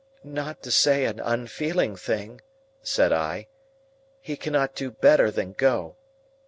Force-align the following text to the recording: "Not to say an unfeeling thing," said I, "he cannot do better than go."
"Not 0.23 0.63
to 0.63 0.71
say 0.71 1.05
an 1.05 1.19
unfeeling 1.19 1.95
thing," 1.95 2.41
said 2.81 3.13
I, 3.13 3.45
"he 4.19 4.35
cannot 4.35 4.73
do 4.73 4.89
better 4.89 5.29
than 5.29 5.53
go." 5.53 5.95